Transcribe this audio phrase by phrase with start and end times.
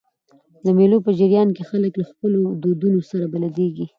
[0.63, 3.85] د مېلو په جریان کښي خلک له خپلو دودونو سره بلديږي.